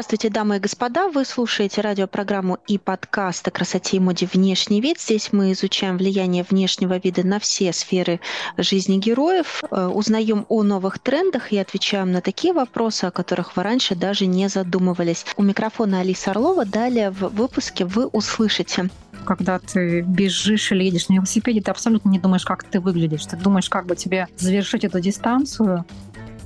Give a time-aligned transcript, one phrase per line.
[0.00, 1.08] Здравствуйте, дамы и господа.
[1.08, 4.98] Вы слушаете радиопрограмму и подкаст о красоте и моде «Внешний вид».
[4.98, 8.18] Здесь мы изучаем влияние внешнего вида на все сферы
[8.56, 13.62] жизни героев, э, узнаем о новых трендах и отвечаем на такие вопросы, о которых вы
[13.62, 15.26] раньше даже не задумывались.
[15.36, 16.64] У микрофона Алиса Орлова.
[16.64, 18.88] Далее в выпуске вы услышите
[19.24, 23.26] когда ты бежишь или едешь на велосипеде, ты абсолютно не думаешь, как ты выглядишь.
[23.26, 25.84] Ты думаешь, как бы тебе завершить эту дистанцию,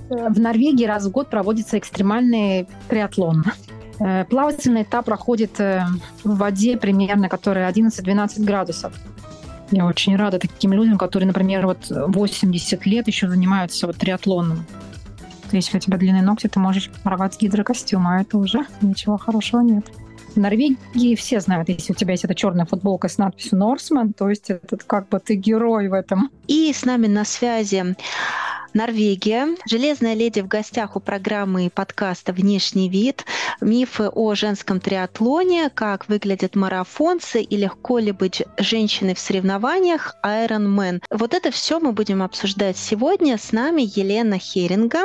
[0.09, 3.45] в Норвегии раз в год проводится экстремальный триатлон.
[4.01, 5.85] Э, плавательный этап проходит э,
[6.25, 8.93] в воде примерно, которая 11-12 градусов.
[9.71, 14.67] Я очень рада таким людям, которые, например, вот 80 лет еще занимаются вот триатлоном.
[15.53, 19.87] Если у тебя длинные ногти, ты можешь порвать гидрокостюм, а это уже ничего хорошего нет.
[20.35, 24.29] В Норвегии все знают, если у тебя есть эта черная футболка с надписью Норсман, то
[24.29, 26.31] есть это как бы ты герой в этом.
[26.49, 27.95] И с нами на связи
[28.75, 29.55] Норвегия.
[29.71, 33.25] Железная леди в гостях у программы и подкаста «Внешний вид».
[33.61, 41.01] Мифы о женском триатлоне, как выглядят марафонцы и легко ли быть женщиной в соревнованиях Man.
[41.11, 43.39] Вот это все мы будем обсуждать сегодня.
[43.39, 45.05] С нами Елена Херинга,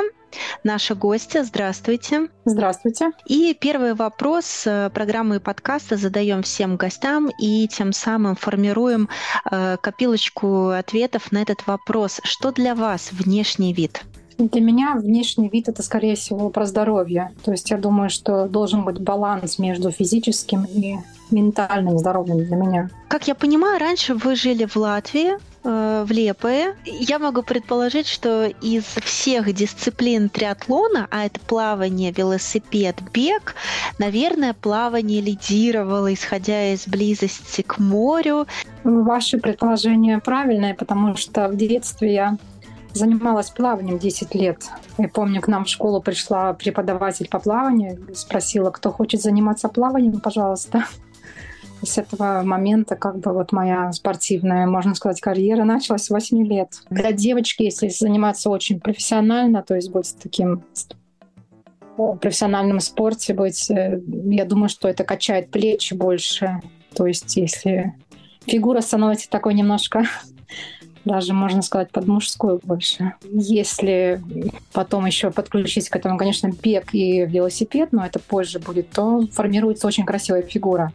[0.64, 1.42] наша гостья.
[1.42, 2.28] Здравствуйте.
[2.44, 3.10] Здравствуйте.
[3.26, 9.08] И первый вопрос э, программы и подкаста задаем всем гостям и тем самым формируем
[9.50, 12.20] э, копилочку ответов на этот вопрос.
[12.24, 14.02] Что для вас внешний вид?
[14.48, 17.32] Для меня внешний вид это, скорее всего, про здоровье.
[17.44, 20.96] То есть я думаю, что должен быть баланс между физическим и
[21.30, 22.90] ментальным здоровьем для меня.
[23.08, 26.74] Как я понимаю, раньше вы жили в Латвии, в Лепое.
[26.84, 33.54] Я могу предположить, что из всех дисциплин триатлона, а это плавание, велосипед, бег,
[33.98, 38.46] наверное, плавание лидировало, исходя из близости к морю.
[38.84, 42.38] Ваше предположение правильное, потому что в детстве я
[42.92, 44.64] занималась плаванием 10 лет.
[44.98, 50.20] Я помню, к нам в школу пришла преподаватель по плаванию, спросила, кто хочет заниматься плаванием,
[50.20, 50.84] пожалуйста.
[51.82, 56.82] С этого момента как бы вот моя спортивная, можно сказать, карьера началась с 8 лет.
[56.90, 60.62] Для девочки, если заниматься очень профессионально, то есть быть таким
[61.96, 66.60] в профессиональном спорте быть, э, я думаю, что это качает плечи больше.
[66.94, 67.94] То есть если
[68.46, 70.04] фигура становится такой немножко
[71.04, 73.14] даже, можно сказать, под мужскую больше.
[73.30, 74.22] Если
[74.72, 79.86] потом еще подключить к этому, конечно, бег и велосипед, но это позже будет, то формируется
[79.86, 80.92] очень красивая фигура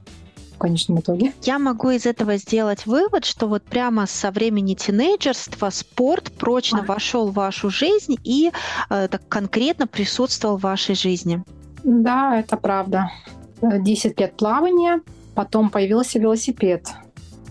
[0.55, 1.33] в конечном итоге.
[1.43, 6.85] Я могу из этого сделать вывод, что вот прямо со времени тинейджерства спорт прочно а.
[6.85, 8.51] вошел в вашу жизнь и
[8.89, 11.43] э, так конкретно присутствовал в вашей жизни.
[11.83, 13.11] Да, это правда.
[13.61, 15.01] 10 лет плавания,
[15.35, 16.87] потом появился велосипед.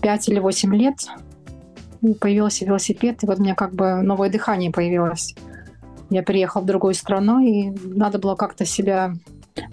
[0.01, 0.95] 5 или 8 лет
[2.19, 5.33] появился велосипед, и вот у меня как бы новое дыхание появилось.
[6.11, 9.15] Я приехала в другую страну, и надо было как-то себя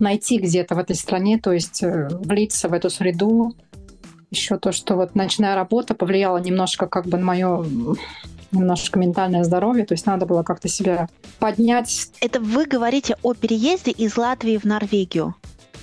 [0.02, 3.54] найти где-то в этой стране, то есть э, влиться в эту среду.
[4.30, 7.64] Еще то, что вот ночная работа повлияла немножко как бы на мое
[8.50, 11.08] немножко ментальное здоровье, то есть надо было как-то себя
[11.38, 12.10] поднять.
[12.20, 15.34] Это вы говорите о переезде из Латвии в Норвегию?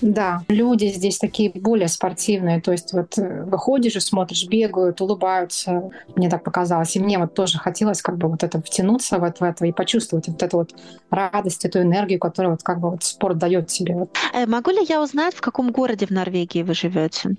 [0.02, 2.62] Да, люди здесь такие более спортивные.
[2.62, 5.92] То есть вот э, выходишь и смотришь, бегают, улыбаются.
[6.16, 6.96] Мне так показалось.
[6.96, 10.28] И мне вот тоже хотелось как бы вот это втянуться вот в это и почувствовать
[10.28, 10.76] вот эту вот
[11.10, 14.08] радость, эту энергию, которую вот как бы вот спорт дает тебе.
[14.34, 17.36] Э, могу ли я узнать, в каком городе в Норвегии вы живете?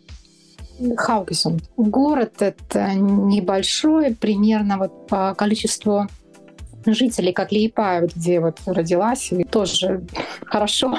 [0.97, 1.61] Хаугесун.
[1.77, 6.07] Город это небольшой, примерно вот по количеству
[6.87, 10.03] жителей, как Лиепая, где вот родилась, и тоже
[10.47, 10.99] хорошо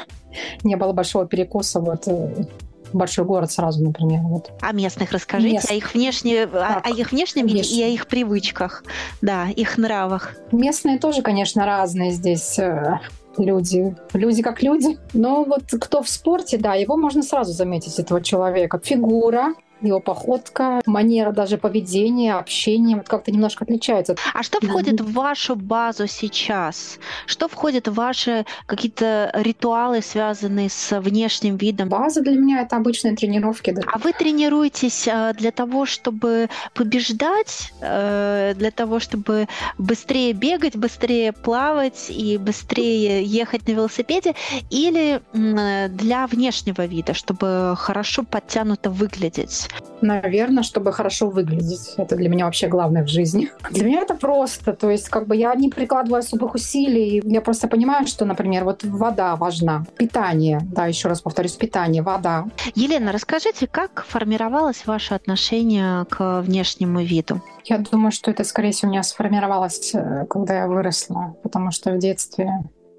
[0.64, 2.46] не было большого перекуса вот э,
[2.94, 4.22] большой город сразу, например.
[4.22, 4.52] Вот.
[4.62, 5.72] О местных расскажите, Мест.
[5.72, 8.84] о их внешне, о, о их внешнем виде и о их привычках,
[9.22, 10.36] да, их нравах.
[10.52, 13.00] Местные тоже, конечно, разные здесь э,
[13.38, 13.96] люди.
[14.14, 14.98] Люди как люди.
[15.14, 18.80] Но вот кто в спорте, да, его можно сразу заметить, этого человека.
[18.84, 19.54] Фигура,
[19.88, 24.16] его походка, манера даже поведения, общения вот как-то немножко отличается.
[24.34, 27.00] А что входит в вашу базу сейчас?
[27.26, 31.90] Что входит в ваши какие-то ритуалы, связанные с внешним видом?
[31.90, 33.76] База для меня это обычные тренировки.
[33.86, 39.48] А вы тренируетесь э, для того, чтобы побеждать, э, для того, чтобы
[39.78, 44.36] быстрее бегать, быстрее плавать и быстрее ехать на велосипеде,
[44.70, 49.70] или для внешнего вида, чтобы хорошо подтянуто выглядеть?
[50.02, 51.94] Наверное, чтобы хорошо выглядеть.
[51.98, 53.52] Это для меня вообще главное в жизни.
[53.70, 54.74] Для меня это просто.
[54.74, 57.22] То есть, как бы я не прикладываю особых усилий.
[57.24, 59.86] Я просто понимаю, что, например, вот вода важна.
[59.98, 62.46] Питание, да, еще раз повторюсь, питание, вода.
[62.76, 67.42] Елена, расскажите, как формировалось ваше отношение к внешнему виду?
[67.66, 71.92] Я думаю, что это, скорее всего, у меня сформировалось, э, когда я выросла, потому что
[71.92, 72.50] в детстве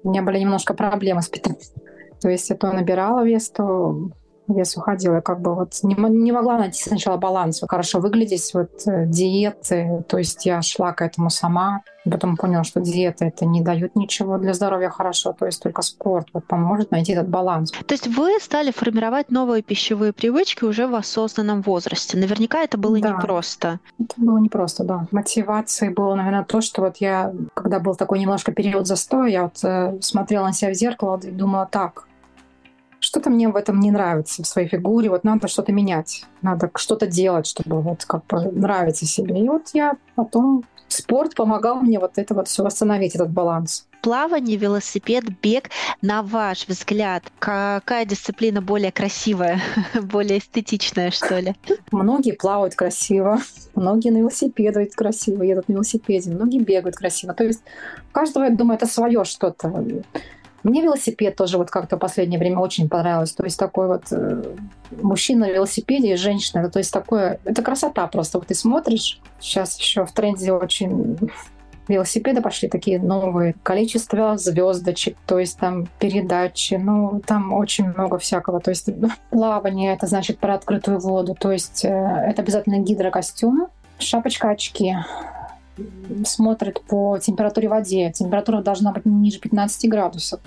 [0.03, 1.61] у меня были немножко проблемы с питанием.
[2.21, 4.09] То есть я то набирала вес, то
[4.47, 5.15] вес уходил.
[5.15, 10.03] Я как бы вот не, не могла найти сначала баланс, хорошо выглядеть, вот э, диеты.
[10.07, 11.81] То есть я шла к этому сама.
[12.09, 16.27] Потом поняла, что диеты это не дают ничего для здоровья хорошо, то есть только спорт
[16.33, 17.71] вот поможет найти этот баланс.
[17.71, 22.17] То есть вы стали формировать новые пищевые привычки уже в осознанном возрасте.
[22.17, 23.11] Наверняка это было да.
[23.11, 23.79] непросто.
[23.99, 25.07] Это было непросто, да.
[25.11, 29.63] Мотивацией было, наверное, то, что вот я, когда был такой немножко период застоя, я вот
[29.63, 32.05] э, смотрела на себя в зеркало и думала, так,
[33.13, 37.05] что-то мне в этом не нравится, в своей фигуре, вот надо что-то менять, надо что-то
[37.05, 39.39] делать, чтобы вот как бы нравиться себе.
[39.39, 43.85] И вот я потом спорт помогал мне вот это вот все восстановить, этот баланс.
[44.01, 45.69] Плавание, велосипед, бег,
[46.01, 49.61] на ваш взгляд, какая дисциплина более красивая,
[50.01, 51.55] более эстетичная, что ли?
[51.91, 53.37] Многие плавают красиво,
[53.75, 57.35] многие на велосипеде красиво едут на велосипеде, многие бегают красиво.
[57.35, 57.61] То есть
[58.09, 59.71] у каждого, я думаю, это свое что-то.
[60.63, 63.33] Мне велосипед тоже вот как-то в последнее время очень понравилось.
[63.33, 64.43] То есть такой вот э,
[65.01, 66.69] мужчина на велосипеде и женщина.
[66.69, 67.39] То есть такое...
[67.43, 68.37] Это красота просто.
[68.37, 71.17] Вот ты смотришь, сейчас еще в тренде очень
[71.87, 78.59] велосипеды пошли такие новые, количество звездочек, то есть там передачи, ну там очень много всякого,
[78.59, 78.89] то есть
[79.29, 83.67] плавание, это значит про открытую воду, то есть э, это обязательно гидрокостюм,
[83.99, 84.95] шапочка, очки,
[86.25, 88.11] смотрит по температуре в воде.
[88.11, 90.39] Температура должна быть ниже 15 градусов.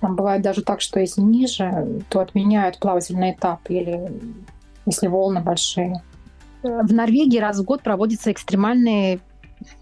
[0.00, 4.10] Там бывает даже так, что если ниже, то отменяют плавательный этап или
[4.84, 6.02] если волны большие.
[6.62, 9.20] В Норвегии раз в год проводится экстремальный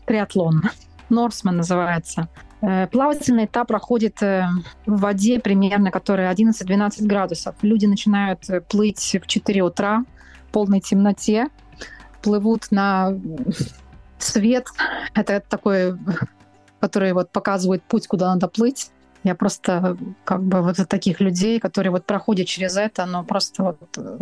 [0.07, 0.63] триатлон.
[1.09, 2.29] Норсман называется.
[2.63, 4.47] Э, плавательный этап проходит э,
[4.87, 7.55] в воде примерно, которая 11-12 градусов.
[7.63, 10.05] Люди начинают э, плыть в 4 утра
[10.49, 11.49] в полной темноте,
[12.23, 13.13] плывут на
[14.25, 14.67] свет—
[15.15, 15.99] это такой,
[16.81, 18.91] который вот показывает путь, куда надо плыть.
[19.23, 23.79] Я просто как бы вот таких людей, которые вот проходят через это, но просто вот
[23.97, 24.19] э,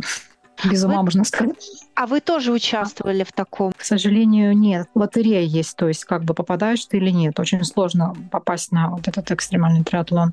[0.70, 1.02] без ума, вы...
[1.04, 1.86] можно сказать.
[1.94, 3.72] А вы тоже участвовали в таком?
[3.72, 4.88] К сожалению, нет.
[4.94, 7.40] Лотерея есть, то есть как бы попадаешь ты или нет.
[7.40, 10.32] Очень сложно попасть на вот этот экстремальный триатлон.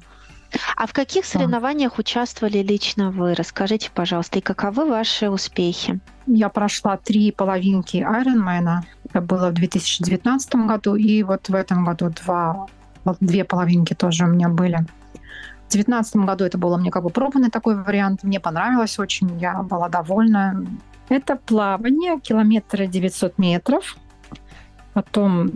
[0.76, 3.36] А в каких соревнованиях участвовали лично вы?
[3.36, 6.00] Расскажите, пожалуйста, и каковы ваши успехи?
[6.26, 8.82] Я прошла три половинки Ironman.
[9.10, 12.68] Это было в 2019 году, и вот в этом году два,
[13.20, 14.78] две половинки тоже у меня были.
[15.68, 18.24] В 2019 году это было мне как бы пробный такой вариант.
[18.24, 20.66] Мне понравилось очень, я была довольна.
[21.10, 23.98] Это плавание, километры 900 метров.
[24.94, 25.52] Потом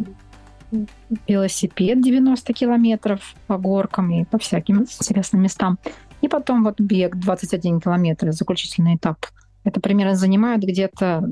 [1.27, 5.77] велосипед 90 километров по горкам и по всяким интересным местам.
[6.21, 9.17] И потом вот бег 21 километр, заключительный этап.
[9.63, 11.23] Это примерно занимает где-то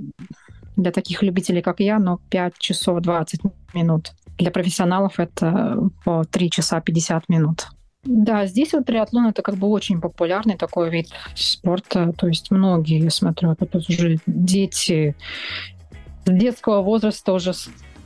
[0.75, 3.41] для таких любителей, как я, ну, 5 часов 20
[3.73, 4.11] минут.
[4.37, 7.67] Для профессионалов это по 3 часа 50 минут.
[8.03, 12.13] Да, здесь вот триатлон это как бы очень популярный такой вид спорта.
[12.17, 15.15] То есть многие, смотрю, это уже дети
[16.25, 17.53] с детского возраста уже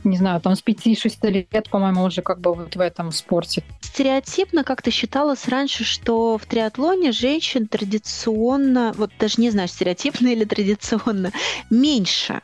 [0.04, 3.62] не знаю, там с 5-6 лет, по-моему, уже как бы вот в этом спорте.
[3.80, 10.44] Стереотипно как-то считалось раньше, что в триатлоне женщин традиционно, вот даже не знаю, стереотипно или
[10.44, 11.32] традиционно,
[11.70, 12.40] меньше.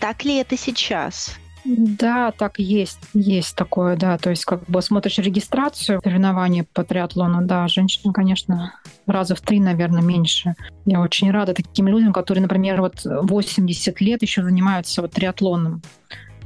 [0.00, 1.36] Так ли это сейчас?
[1.66, 4.18] Да, так есть, есть такое, да.
[4.18, 8.74] То есть, как бы смотришь регистрацию соревнований по триатлону, да, женщин, конечно,
[9.06, 10.54] раза в три, наверное, меньше.
[10.84, 15.82] Я очень рада таким людям, которые, например, вот 80 лет еще занимаются вот триатлоном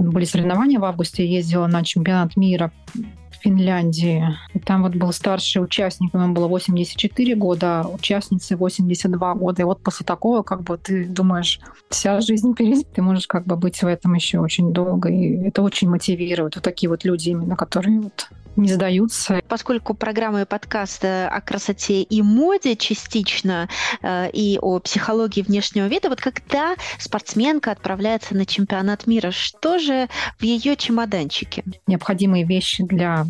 [0.09, 4.25] были соревнования в августе, я ездила на чемпионат мира в Финляндии.
[4.64, 9.62] Там вот был старший участник, ему было 84 года, а участницы 82 года.
[9.62, 13.57] И вот после такого, как бы ты думаешь, вся жизнь впереди, ты можешь как бы
[13.57, 15.09] быть в этом еще очень долго.
[15.09, 16.57] И это очень мотивирует.
[16.57, 18.28] Вот такие вот люди именно, которые вот
[18.61, 19.40] не сдаются.
[19.49, 23.69] Поскольку программа и подкаст о красоте и моде частично
[24.02, 30.09] э, и о психологии внешнего вида, вот когда спортсменка отправляется на чемпионат мира, что же
[30.38, 31.64] в ее чемоданчике?
[31.87, 33.26] Необходимые вещи для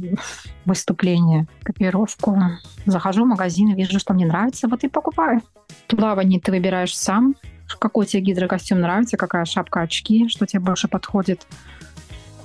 [0.65, 2.39] выступления, копировку.
[2.87, 5.43] Захожу в магазин, вижу, что мне нравится, вот и покупаю.
[5.89, 7.35] Плавание ты выбираешь сам,
[7.79, 11.47] какой тебе гидрокостюм нравится, какая шапка, очки, что тебе больше подходит.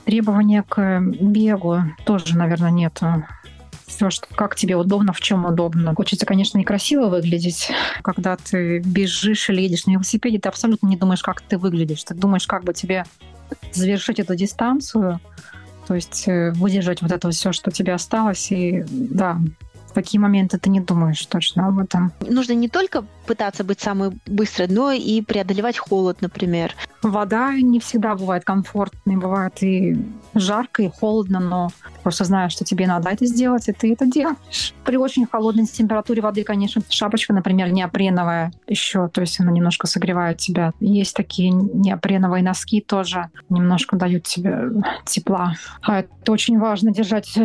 [0.06, 3.02] Требования к бегу тоже, наверное, нет
[3.88, 5.94] все, что как тебе удобно, в чем удобно.
[5.96, 7.72] Хочется, конечно, некрасиво выглядеть.
[8.04, 12.04] Когда ты бежишь или едешь на велосипеде, ты абсолютно не думаешь, как ты выглядишь.
[12.04, 13.06] Ты думаешь, как бы тебе
[13.72, 15.20] завершить эту дистанцию,
[15.88, 18.52] то есть э, выдержать вот это все, что тебе осталось.
[18.52, 19.40] И да,
[19.96, 22.12] такие моменты ты не думаешь точно об этом.
[22.20, 26.76] Нужно не только пытаться быть самой быстрой, но и преодолевать холод, например.
[27.02, 29.98] Вода не всегда бывает комфортной, бывает и
[30.34, 31.70] жарко, и холодно, но
[32.04, 34.74] просто знаешь, что тебе надо это сделать, и ты это делаешь.
[34.84, 40.38] При очень холодной температуре воды, конечно, шапочка, например, неопреновая еще, то есть она немножко согревает
[40.38, 40.74] тебя.
[40.80, 45.54] Есть такие неопреновые носки тоже, немножко дают тебе тепла.
[45.82, 47.38] А это очень важно держать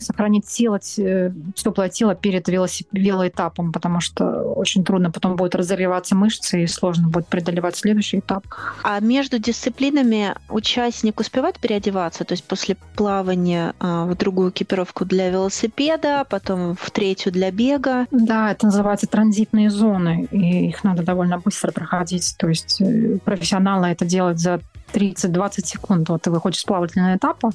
[0.00, 6.66] сохранить тело, теплое тело перед велоэтапом, потому что очень трудно потом будет разогреваться мышцы и
[6.66, 8.44] сложно будет преодолевать следующий этап.
[8.82, 15.30] А между дисциплинами участник успевает переодеваться, то есть после плавания а, в другую экипировку для
[15.30, 18.06] велосипеда, потом в третью для бега?
[18.10, 22.34] Да, это называется транзитные зоны, и их надо довольно быстро проходить.
[22.38, 24.60] То есть э, профессионалы это делают за
[24.92, 26.08] 30-20 секунд.
[26.08, 27.50] Вот ты выходишь с плавательного этапа,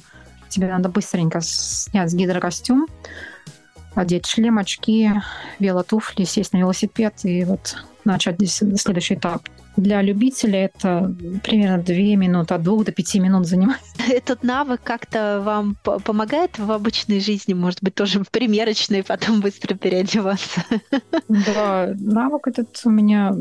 [0.48, 2.86] тебе надо быстренько снять гидрокостюм,
[3.94, 5.10] одеть шлем, очки,
[5.58, 9.42] велотуфли, сесть на велосипед и вот начать следующий этап.
[9.76, 13.82] Для любителей это примерно 2 минуты, от 2 до 5 минут занимает.
[14.08, 19.74] Этот навык как-то вам помогает в обычной жизни, может быть, тоже в примерочной, потом быстро
[19.74, 20.62] переодеваться?
[21.28, 23.34] Да, навык этот у меня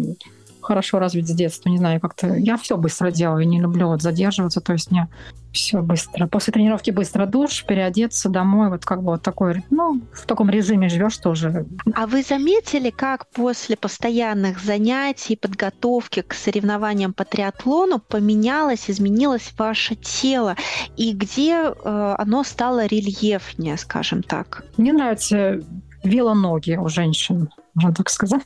[0.59, 4.59] хорошо развит с детства, не знаю, как-то я все быстро делаю, не люблю вот задерживаться,
[4.59, 5.07] то есть мне
[5.55, 6.27] все быстро.
[6.27, 10.89] После тренировки быстро душ, переодеться домой, вот как бы вот такой, ну, в таком режиме
[10.89, 11.65] живешь тоже.
[11.95, 19.95] А вы заметили, как после постоянных занятий, подготовки к соревнованиям по триатлону поменялось, изменилось ваше
[19.95, 20.55] тело,
[20.97, 24.65] и где э, оно стало рельефнее, скажем так?
[24.77, 25.61] Мне нравятся
[26.03, 28.43] велоноги у женщин, можно так сказать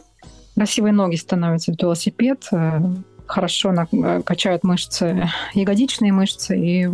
[0.59, 2.79] красивые ноги становятся в велосипед, э,
[3.29, 6.89] хорошо э, качают мышцы, ягодичные мышцы и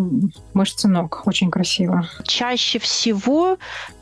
[0.54, 1.24] мышцы ног.
[1.26, 2.08] Очень красиво.
[2.24, 3.58] Чаще всего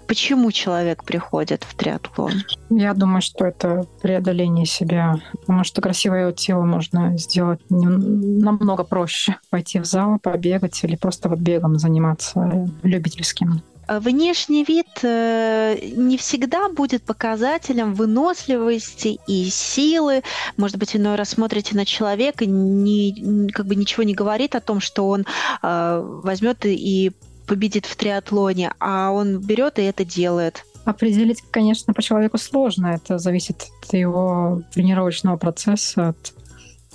[0.05, 2.43] Почему человек приходит в триатлон?
[2.69, 9.37] Я думаю, что это преодоление себя, потому что красивое тело можно сделать намного проще.
[9.49, 13.63] Пойти в зал, побегать или просто вот бегом заниматься любительским.
[13.87, 20.23] Э, внешний вид э, не всегда будет показателем выносливости и силы.
[20.57, 24.79] Может быть, иной раз смотрите на человека, не, как бы ничего не говорит о том,
[24.79, 25.25] что он
[25.61, 27.11] э, возьмет и
[27.47, 30.63] победит в триатлоне, а он берет и это делает.
[30.85, 32.87] Определить, конечно, по человеку сложно.
[32.87, 36.33] Это зависит от его тренировочного процесса, от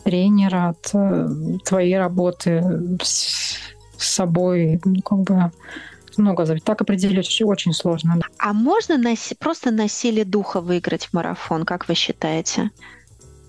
[0.05, 3.57] тренера, от твоей работы с
[3.99, 4.81] собой.
[4.85, 5.51] Ну, как бы
[6.17, 6.65] много зависит.
[6.65, 8.21] Так определить очень сложно.
[8.39, 12.71] А можно на, просто на силе духа выиграть в марафон, как вы считаете?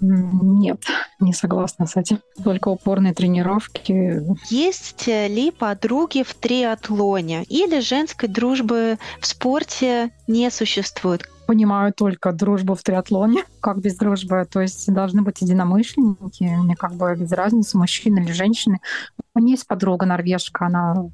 [0.02, 0.84] Нет,
[1.20, 2.20] не согласна с этим.
[2.44, 4.24] Только упорные тренировки.
[4.50, 11.30] Есть ли подруги в триатлоне или женской дружбы в спорте не существует?
[11.48, 14.48] Понимаю только дружбу в триатлоне, как без дружбы.
[14.50, 16.44] То есть должны быть единомышленники.
[16.44, 18.80] Мне как бы без разницы, мужчины или женщины.
[19.36, 21.10] У меня есть подруга норвежка, она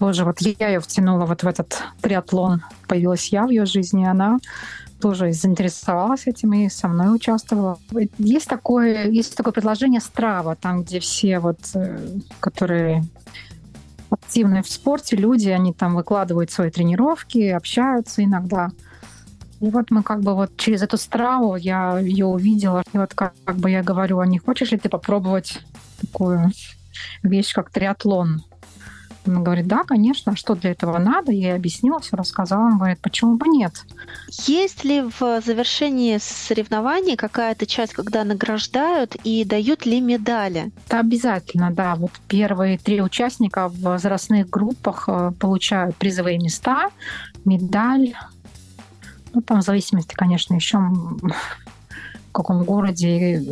[0.00, 2.62] Боже, вот я ее втянула вот в этот триатлон.
[2.88, 4.38] Появилась я в ее жизни, она
[5.00, 7.78] тоже заинтересовалась этим и со мной участвовала.
[8.18, 11.98] Есть такое, есть такое предложение Страва, там, где все вот, э,
[12.40, 13.04] которые
[14.10, 18.70] активные в спорте люди, они там выкладывают свои тренировки, общаются иногда.
[19.60, 22.82] И вот мы как бы вот через эту страву я ее увидела.
[22.92, 25.60] И вот как, как бы я говорю, а не хочешь ли ты попробовать
[26.00, 26.50] такую
[27.22, 28.42] вещь, как триатлон?
[29.26, 31.32] Он говорит, да, конечно, а что для этого надо?
[31.32, 32.66] Я ей объяснила, все рассказала.
[32.66, 33.72] Он говорит, почему бы нет?
[34.46, 40.72] Есть ли в завершении соревнований какая-то часть, когда награждают и дают ли медали?
[40.86, 41.94] Это обязательно, да.
[41.94, 46.90] Вот первые три участника в возрастных группах э, получают призовые места,
[47.44, 48.14] медаль.
[49.32, 53.42] Ну, там в зависимости, конечно, еще в каком городе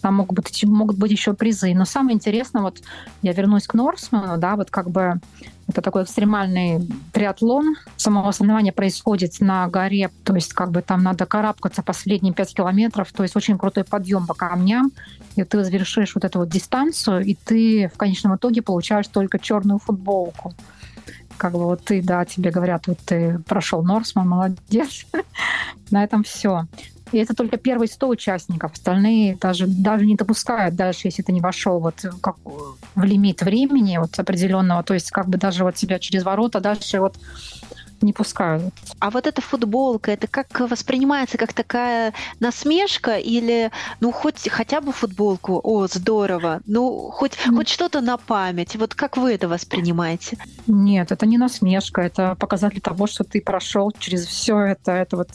[0.00, 1.74] там могут быть, могут быть еще призы.
[1.74, 2.78] Но самое интересное, вот
[3.22, 5.20] я вернусь к Норсману, да, вот как бы
[5.68, 6.80] это такой экстремальный
[7.12, 7.76] триатлон.
[7.96, 13.12] Само соревнование происходит на горе, то есть как бы там надо карабкаться последние 5 километров,
[13.12, 14.92] то есть очень крутой подъем по камням,
[15.36, 19.78] и ты завершишь вот эту вот дистанцию, и ты в конечном итоге получаешь только черную
[19.78, 20.54] футболку
[21.38, 25.06] как бы вот ты, да, тебе говорят, вот ты прошел Норсман, молодец.
[25.90, 26.66] На этом все.
[27.12, 28.72] И это только первые 100 участников.
[28.72, 32.36] Остальные даже, даже не допускают дальше, если ты не вошел вот как,
[32.94, 34.82] в лимит времени вот определенного.
[34.82, 37.16] То есть как бы даже вот тебя через ворота дальше вот
[38.02, 38.74] не пускают.
[38.98, 44.92] А вот эта футболка, это как воспринимается как такая насмешка или, ну, хоть хотя бы
[44.92, 47.56] футболку, о, здорово, ну, хоть, mm.
[47.56, 48.76] хоть что-то на память.
[48.76, 50.38] Вот как вы это воспринимаете?
[50.66, 55.30] Нет, это не насмешка, это показатель того, что ты прошел через все это, это вот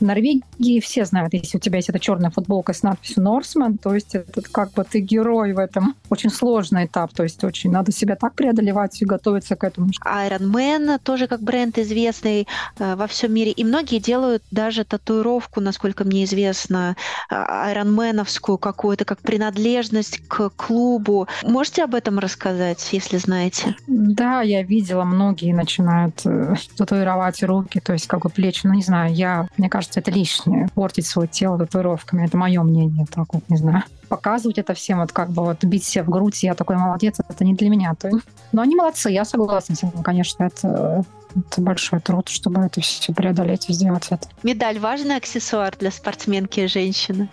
[0.00, 3.94] в Норвегии все знают, если у тебя есть эта черная футболка с надписью Норсман, то
[3.94, 5.94] есть это как бы ты герой в этом.
[6.10, 9.88] Очень сложный этап, то есть очень надо себя так преодолевать и готовиться к этому.
[10.04, 12.46] Iron Man тоже как бренд известный
[12.78, 13.52] э, во всем мире.
[13.52, 16.96] И многие делают даже татуировку, насколько мне известно,
[17.28, 21.28] айронменовскую какую-то, как принадлежность к клубу.
[21.42, 23.76] Можете об этом рассказать, если знаете?
[23.86, 28.66] Да, я видела, многие начинают э, татуировать руки, то есть как бы плечи.
[28.66, 30.68] Ну, не знаю, я, мне кажется, кажется, это лишнее.
[30.74, 32.26] Портить свое тело татуировками.
[32.26, 33.06] Это мое мнение.
[33.12, 33.84] Так вот, не знаю.
[34.08, 37.44] Показывать это всем, вот как бы вот бить себя в грудь, я такой молодец, это
[37.44, 37.94] не для меня.
[37.94, 38.10] То...
[38.52, 40.02] Но они молодцы, я согласна с этим.
[40.02, 44.26] Конечно, это это большой труд, чтобы это все преодолеть и сделать это.
[44.42, 47.28] Медаль важный аксессуар для спортсменки и женщины?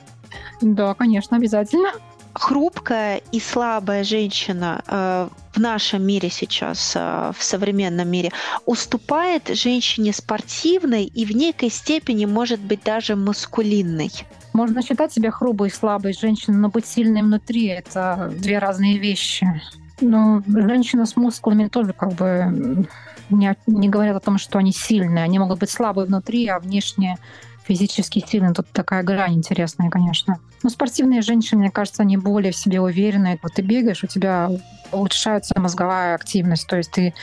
[0.61, 1.89] Да, конечно, обязательно
[2.33, 8.31] хрупкая и слабая женщина э, в нашем мире сейчас, э, в современном мире,
[8.65, 14.11] уступает женщине спортивной и в некой степени может быть даже маскулинной.
[14.53, 19.61] Можно считать себя хрупкой и слабой женщиной, но быть сильной внутри— это две разные вещи.
[20.01, 22.87] Но женщина с мускулами тоже как бы
[23.29, 25.23] не, не говорят о том, что они сильные.
[25.23, 27.17] Они могут быть слабые внутри, а внешне
[27.65, 28.53] физически сильный.
[28.53, 30.39] Тут такая грань интересная, конечно.
[30.63, 33.39] Но спортивные женщины, мне кажется, они более в себе уверены.
[33.41, 34.49] Вот ты бегаешь, у тебя
[34.93, 37.13] улучшается мозговая активность, то есть ты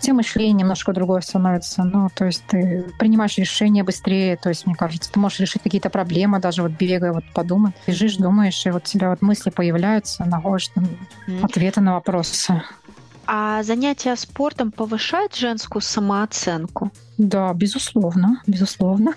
[0.00, 4.74] все мышление немножко другое становится, ну, то есть ты принимаешь решения быстрее, то есть, мне
[4.74, 8.84] кажется, ты можешь решить какие-то проблемы, даже вот бегая, вот подумать, бежишь, думаешь, и вот
[8.84, 10.88] у тебя вот мысли появляются, находишь там
[11.28, 11.44] mm.
[11.44, 12.62] ответы на вопросы.
[13.26, 16.90] А занятия спортом повышают женскую самооценку?
[17.18, 19.14] Да, безусловно, безусловно.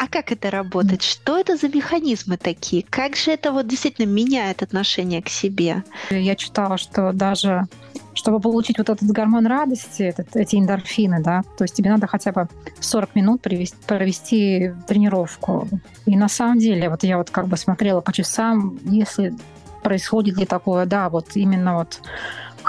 [0.00, 1.02] А как это работает?
[1.02, 2.82] Что это за механизмы такие?
[2.88, 5.84] Как же это вот действительно меняет отношение к себе?
[6.08, 7.66] Я читала, что даже
[8.14, 12.32] чтобы получить вот этот гормон радости, этот, эти эндорфины, да, то есть тебе надо хотя
[12.32, 12.48] бы
[12.80, 15.68] 40 минут провести, провести тренировку.
[16.06, 19.34] И на самом деле, вот я вот как бы смотрела по часам, если
[19.82, 22.00] происходит ли такое, да, вот именно вот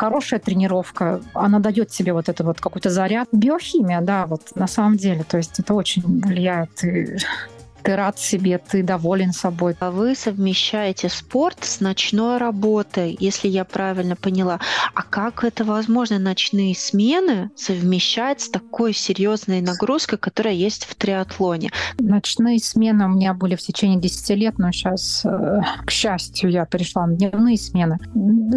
[0.01, 3.27] хорошая тренировка, она дает тебе вот это вот какой-то заряд.
[3.31, 5.23] Биохимия, да, вот на самом деле.
[5.23, 6.83] То есть это очень влияет.
[6.83, 7.17] И
[7.83, 9.75] ты рад себе, ты доволен собой.
[9.79, 14.59] А вы совмещаете спорт с ночной работой, если я правильно поняла.
[14.93, 21.71] А как это возможно, ночные смены совмещать с такой серьезной нагрузкой, которая есть в триатлоне?
[21.99, 26.65] Ночные смены у меня были в течение 10 лет, но сейчас, э, к счастью, я
[26.65, 27.99] перешла на дневные смены.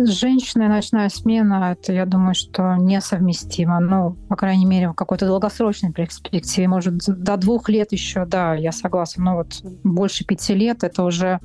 [0.07, 3.81] Женщина ночная смена, это, я думаю, что несовместимо.
[3.81, 6.69] Ну, по крайней мере, в какой-то долгосрочной перспективе.
[6.69, 11.41] Может, до двух лет еще, да, я согласна но вот больше пяти лет это уже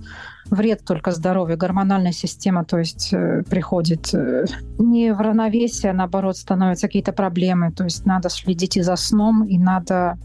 [0.50, 1.58] вред только здоровью.
[1.58, 4.46] Гормональная система, то есть э, приходит э,
[4.78, 7.72] не в равновесие, а наоборот, становятся какие-то проблемы.
[7.72, 10.18] То есть надо следить и за сном, и надо...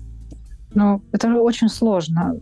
[0.74, 2.36] Ну, это очень сложно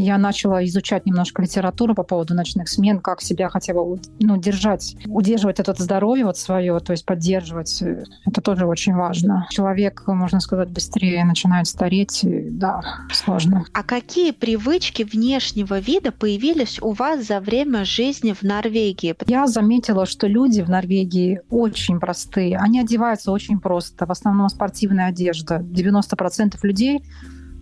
[0.00, 4.96] я начала изучать немножко литературу по поводу ночных смен, как себя хотя бы ну, держать,
[5.06, 7.82] удерживать это здоровье вот свое, то есть поддерживать.
[8.26, 9.46] Это тоже очень важно.
[9.50, 12.80] Человек, можно сказать, быстрее начинает стареть, да,
[13.12, 13.64] сложно.
[13.72, 19.14] А какие привычки внешнего вида появились у вас за время жизни в Норвегии?
[19.26, 22.58] Я заметила, что люди в Норвегии очень простые.
[22.58, 24.06] Они одеваются очень просто.
[24.06, 25.56] В основном спортивная одежда.
[25.56, 27.02] 90% людей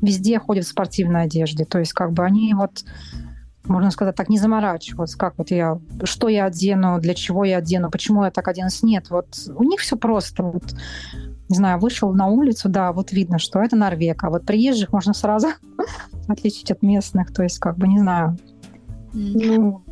[0.02, 1.64] везде ходят в спортивной одежде.
[1.64, 2.84] То есть как бы они вот
[3.68, 7.90] можно сказать так, не заморачиваются, как вот я, что я одену, для чего я одену,
[7.90, 8.82] почему я так оденусь.
[8.82, 10.42] Нет, вот у них все просто.
[10.44, 10.74] Вот,
[11.48, 15.14] не знаю, вышел на улицу, да, вот видно, что это Норвег, а вот приезжих можно
[15.14, 15.48] сразу
[16.28, 18.38] отличить от местных, то есть как бы, не знаю.
[19.12, 19.82] Ну,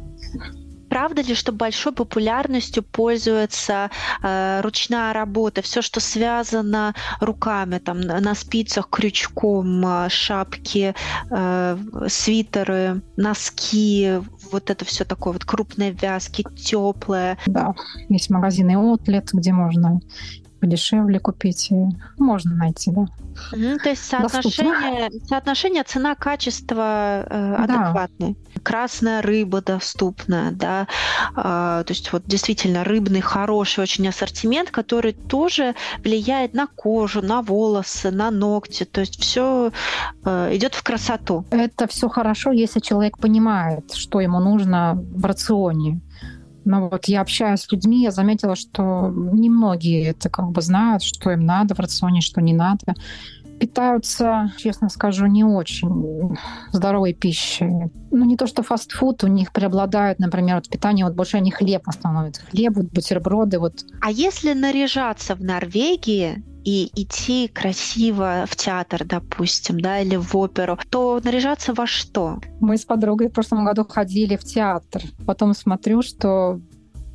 [0.95, 3.91] правда ли, что большой популярностью пользуется
[4.23, 10.95] э, ручная работа, все, что связано руками, там на спицах, крючком, э, шапки,
[11.31, 14.21] э, свитеры, носки,
[14.53, 17.39] вот это все такое вот крупные вязки, теплое.
[17.47, 17.75] Да,
[18.09, 20.01] есть магазины Outlet, где можно
[20.65, 21.71] подешевле купить.
[22.17, 23.03] Можно найти, да.
[23.53, 28.31] Угу, то есть соотношение, соотношение цена-качество э, адекватное.
[28.31, 28.61] Да.
[28.63, 30.87] Красная рыба доступная, да.
[31.37, 37.43] Э, то есть вот действительно рыбный хороший очень ассортимент, который тоже влияет на кожу, на
[37.43, 38.85] волосы, на ногти.
[38.85, 39.71] То есть все
[40.25, 41.45] э, идет в красоту.
[41.51, 46.01] Это все хорошо, если человек понимает, что ему нужно в рационе.
[46.65, 51.31] Но вот я общаюсь с людьми, я заметила, что немногие это как бы знают, что
[51.31, 52.95] им надо в рационе, что не надо.
[53.59, 56.37] питаются, честно скажу, не очень
[56.73, 57.91] здоровой пищей.
[58.11, 61.83] Ну, не то, что фастфуд, у них преобладает, например, вот питание, вот больше они хлеб
[61.91, 62.43] становится.
[62.47, 63.85] Хлеб, вот, бутерброды, вот.
[64.01, 70.79] А если наряжаться в Норвегии, и идти красиво в театр, допустим, да, или в оперу,
[70.91, 72.41] то наряжаться во что?
[72.61, 75.03] Мы с подругой в прошлом году ходили в театр.
[75.27, 76.61] Потом смотрю, что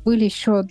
[0.04, 0.62] были еще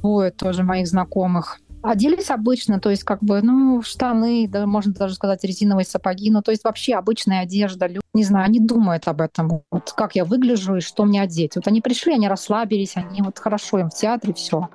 [0.00, 5.14] двое тоже моих знакомых Оделись обычно, то есть как бы, ну, штаны, да, можно даже
[5.14, 7.88] сказать, резиновые сапоги, ну, то есть вообще обычная одежда.
[8.14, 11.54] Не знаю, они думают об этом, вот как я выгляжу и что мне одеть.
[11.54, 14.68] Вот они пришли, они расслабились, они вот хорошо им в театре, все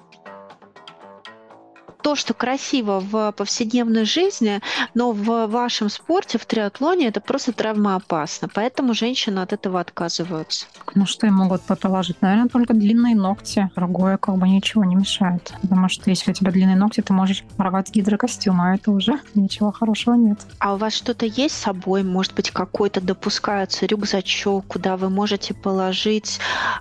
[2.04, 4.62] то, что красиво в повседневной жизни,
[4.94, 8.50] но в вашем спорте, в триатлоне, это просто травмоопасно.
[8.54, 10.66] Поэтому женщины от этого отказываются.
[10.96, 12.22] Ну, что им могут положить?
[12.22, 13.72] Наверное, только длинные ногти.
[13.76, 15.54] Другое как бы ничего не мешает.
[15.62, 19.72] Потому что если у тебя длинные ногти, ты можешь порвать гидрокостюм, а это уже ничего
[19.72, 20.40] хорошего нет.
[20.60, 22.04] А у вас что-то есть с собой?
[22.04, 26.40] Может быть, какой-то допускается рюкзачок, куда вы можете положить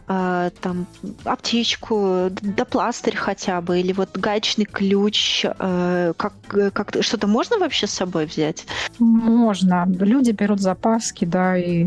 [0.08, 0.86] э, там
[1.24, 6.32] аптечку, да пластырь хотя бы, или вот гаечный ключ, ключ, э, как,
[6.72, 8.66] как что-то можно вообще с собой взять?
[8.98, 9.86] Можно.
[9.86, 11.86] Люди берут запаски, да, и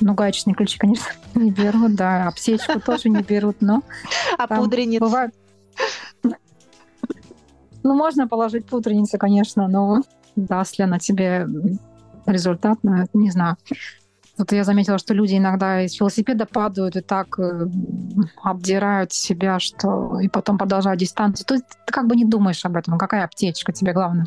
[0.00, 3.82] ну, гаечные ключи, конечно, не берут, да, аптечку тоже не берут, но...
[4.38, 5.04] А пудреницу?
[5.04, 5.34] Бывает...
[7.82, 10.02] Ну, можно положить пудреницу, конечно, но
[10.34, 11.46] даст ли она тебе
[12.26, 12.78] результат,
[13.12, 13.56] не знаю.
[14.38, 17.66] Вот я заметила, что люди иногда из велосипеда падают и так э,
[18.42, 21.46] обдирают себя, что и потом продолжают дистанцию.
[21.46, 22.98] То есть ты как бы не думаешь об этом.
[22.98, 24.26] Какая аптечка тебе главное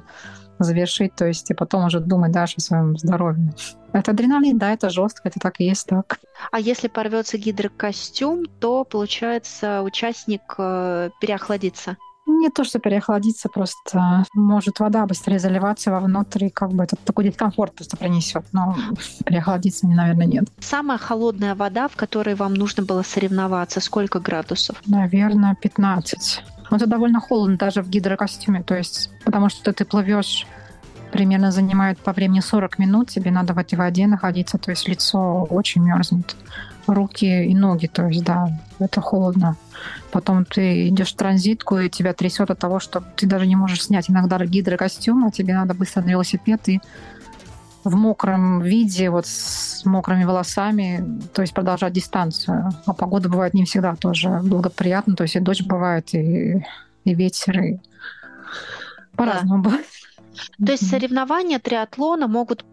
[0.60, 3.54] завершить, то есть и потом уже думать дальше о своем здоровье.
[3.94, 6.20] Это адреналин, да, это жестко, это так и есть так.
[6.52, 11.98] А если порвется гидрокостюм, то получается участник э, переохладится?
[12.30, 17.26] Не то, что переохладиться, просто может вода быстрее заливаться вовнутрь, и как бы это такой
[17.26, 18.46] дискомфорт просто принесет.
[18.52, 18.76] Но
[19.26, 20.46] переохладиться, наверное, нет.
[20.60, 24.78] Самая холодная вода, в которой вам нужно было соревноваться, сколько градусов?
[24.86, 26.44] Наверное, 15.
[26.70, 30.46] Но это довольно холодно даже в гидрокостюме, то есть потому что ты плывешь
[31.12, 35.44] примерно занимает по времени 40 минут, тебе надо в этой воде находиться, то есть лицо
[35.50, 36.36] очень мерзнет
[36.88, 39.56] руки и ноги, то есть, да, это холодно.
[40.12, 43.84] Потом ты идешь в транзитку, и тебя трясет от того, что ты даже не можешь
[43.84, 46.80] снять иногда гидрокостюм, а тебе надо быстро на велосипед и
[47.84, 52.72] в мокром виде, вот с мокрыми волосами, то есть продолжать дистанцию.
[52.86, 56.66] А погода бывает не всегда тоже благоприятна, то есть и дождь бывает, и,
[57.06, 57.80] и ветер, и
[59.16, 59.70] по-разному да.
[59.70, 59.86] бывает.
[60.66, 62.64] То есть соревнования триатлона могут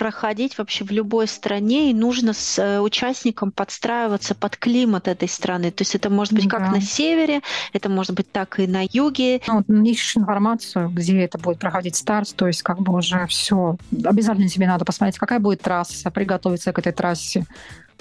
[0.00, 5.70] проходить вообще в любой стране, и нужно с э, участником подстраиваться под климат этой страны.
[5.70, 6.56] То есть это может быть да.
[6.56, 7.42] как на севере,
[7.74, 9.42] это может быть так и на юге.
[9.46, 13.76] Ну, ищешь информацию, где это будет проходить старт, то есть как бы уже все.
[14.02, 17.44] Обязательно тебе надо посмотреть, какая будет трасса, приготовиться к этой трассе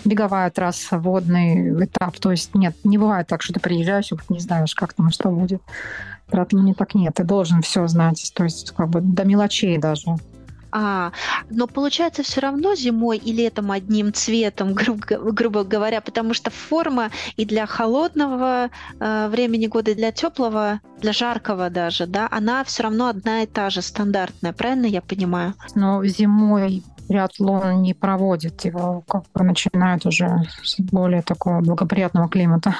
[0.05, 2.17] беговая трасса, водный этап.
[2.17, 5.09] То есть нет, не бывает так, что ты приезжаешь и вот не знаешь, как там
[5.11, 5.61] что будет.
[6.53, 10.15] не так нет, ты должен все знать, то есть как бы до мелочей даже.
[10.71, 11.11] А,
[11.49, 17.11] но получается все равно зимой и летом одним цветом, грубо, грубо говоря, потому что форма
[17.37, 22.83] и для холодного э, времени года, и для теплого, для жаркого даже, да, она все
[22.83, 25.53] равно одна и та же, стандартная, правильно я понимаю?
[25.75, 30.29] Но зимой триатлон не проводит, его как бы начинают уже
[30.63, 32.75] с более такого благоприятного климата.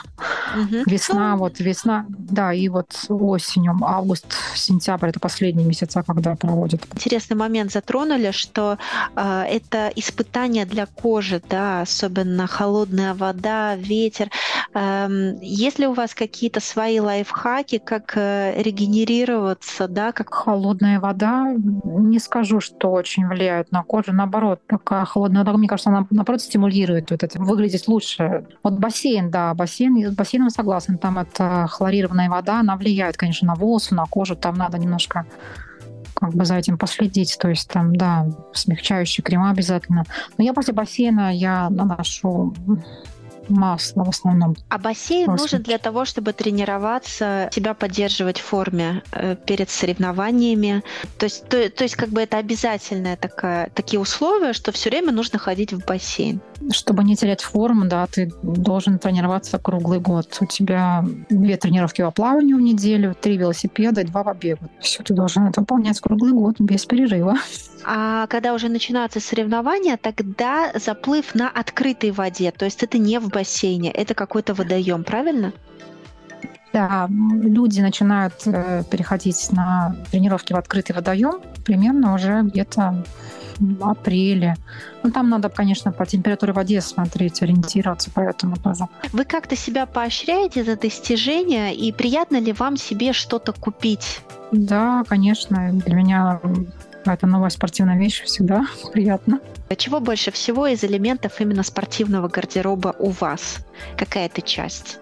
[0.56, 0.84] Угу.
[0.86, 1.38] Весна, ну...
[1.38, 6.82] вот весна, да, и вот осенью, август, сентябрь это последние месяца, когда проводят.
[6.94, 8.78] Интересный момент затронули, что
[9.16, 14.30] э, это испытание для кожи, да, особенно холодная вода, ветер.
[14.76, 15.10] Э,
[15.42, 21.52] есть ли у вас какие-то свои лайфхаки, как э, регенерироваться, да, как холодная вода?
[21.56, 26.42] Не скажу, что очень влияет на кожу наоборот, такая холодная вода, мне кажется, она, наоборот,
[26.42, 28.46] стимулирует вот это, выглядеть лучше.
[28.64, 33.56] Вот бассейн, да, бассейн, с бассейном согласен, там это хлорированная вода, она влияет, конечно, на
[33.56, 35.26] волосы, на кожу, там надо немножко
[36.14, 40.04] как бы за этим последить, то есть там, да, смягчающие крема обязательно.
[40.38, 42.54] Но я после бассейна я наношу
[43.50, 44.56] масло в основном.
[44.70, 45.44] А бассейн Просто.
[45.44, 50.84] нужен для того, чтобы тренироваться, себя поддерживать в форме э, перед соревнованиями.
[51.18, 55.12] То есть, то, то есть как бы это обязательное такая, такие условия, что все время
[55.12, 56.42] нужно ходить в бассейн.
[56.72, 60.38] Чтобы не терять форму, да, ты должен тренироваться круглый год.
[60.42, 64.70] У тебя две тренировки по плаванию в неделю, три велосипеда и два по бегу.
[64.80, 67.36] Все, ты должен это выполнять круглый год без перерыва.
[67.86, 73.30] А когда уже начинаются соревнования, тогда заплыв на открытой воде, то есть это не в
[73.30, 73.39] бассейне,
[73.90, 75.54] это какой-то водоем, правильно?
[76.72, 83.04] Да, люди начинают э, переходить на тренировки в открытый водоем примерно уже где-то
[83.60, 84.56] в апреле.
[85.04, 88.86] Ну, там надо, конечно, по температуре воде смотреть, ориентироваться, поэтому тоже.
[89.12, 94.22] Вы как-то себя поощряете за достижения, и приятно ли вам себе что-то купить?
[94.52, 95.72] Да, конечно.
[95.74, 96.40] Для меня
[97.06, 99.40] это новая спортивная вещь всегда приятно.
[99.70, 103.66] А чего больше всего из элементов именно спортивного гардероба у вас?
[103.98, 105.00] Какая это часть?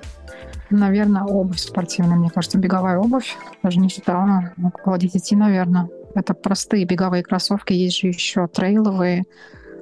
[0.70, 2.18] Наверное, обувь спортивная.
[2.18, 3.38] Мне кажется, беговая обувь.
[3.64, 4.52] Даже не считала.
[4.62, 5.90] Около 10, наверное.
[6.14, 7.74] Это простые беговые кроссовки.
[7.74, 9.24] Есть же еще трейловые,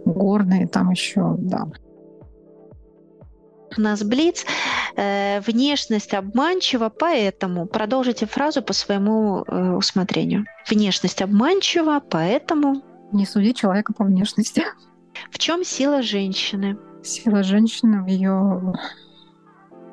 [0.06, 1.68] горные, там еще, да.
[3.78, 4.46] У нас Блиц.
[4.96, 10.46] Э, внешность обманчива, поэтому продолжите фразу по своему э, усмотрению.
[10.70, 12.82] Внешность обманчива, поэтому...
[13.12, 14.64] Не суди человека по внешности.
[15.32, 16.78] В чем сила женщины?
[17.04, 18.74] Сила женщины в ее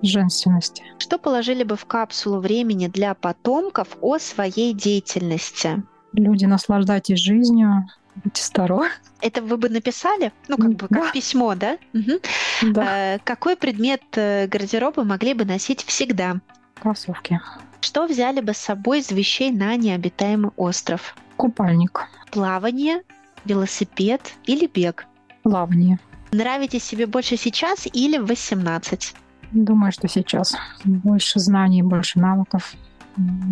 [0.03, 0.83] женственности.
[0.99, 5.83] Что положили бы в капсулу времени для потомков о своей деятельности?
[6.13, 7.85] Люди, наслаждайтесь жизнью,
[8.17, 8.89] будьте здоровы.
[9.21, 10.33] Это вы бы написали?
[10.49, 11.13] Ну, как бы, как да.
[11.13, 11.79] письмо, да?
[11.95, 12.73] Угу.
[12.73, 13.19] Да.
[13.25, 16.41] Какой предмет э, гардероба могли бы носить всегда?
[16.81, 17.41] Кроссовки.
[17.81, 21.17] Что взяли бы с собой из вещей на необитаемый остров?
[21.37, 22.09] Купальник.
[22.31, 23.03] Плавание,
[23.45, 25.07] велосипед или бег?
[25.43, 25.99] Плавание.
[26.31, 29.15] Нравитесь себе больше сейчас или в 18?
[29.51, 32.75] Думаю, что сейчас больше знаний, больше навыков,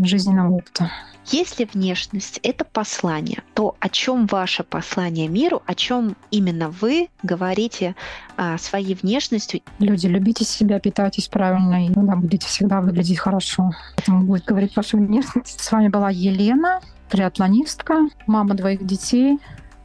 [0.03, 0.91] жизненного опыта.
[1.27, 7.95] Если внешность— это послание, то о чем ваше послание миру, о чем именно вы говорите
[8.37, 9.61] а, своей внешностью?
[9.79, 13.71] Люди, любите себя, питайтесь правильно, и тогда будете всегда выглядеть хорошо.
[13.97, 15.61] Поэтому будет говорить ваша внешность.
[15.61, 19.39] С вами была Елена, триатлонистка, мама двоих детей.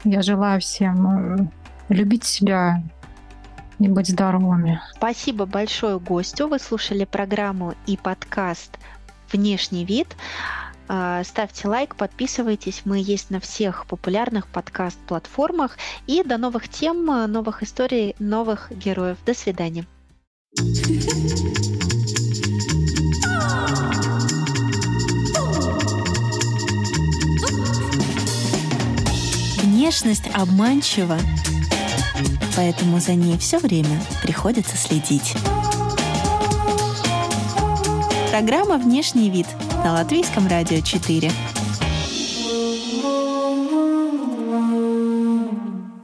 [0.04, 1.48] Я желаю всем э,
[1.90, 2.82] любить себя,
[3.80, 4.82] и быть здоровыми.
[4.96, 6.48] Спасибо большое гостю.
[6.48, 8.78] Вы слушали программу и подкаст
[9.36, 10.16] «Внешний вид».
[10.88, 12.84] А, ставьте лайк, подписывайтесь.
[12.86, 15.78] Мы есть на всех популярных подкаст-платформах.
[16.08, 19.18] И до новых тем, новых историй, новых героев.
[19.26, 19.86] До свидания.
[29.64, 31.18] Внешность обманчива,
[32.56, 35.36] поэтому за ней все время приходится следить.
[38.36, 39.48] Программа «Внешний вид»
[39.86, 41.32] на Латвийском радио 4.